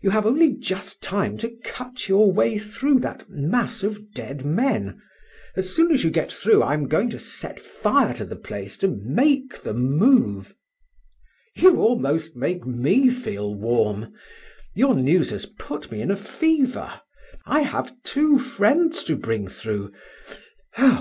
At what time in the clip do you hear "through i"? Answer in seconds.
6.32-6.72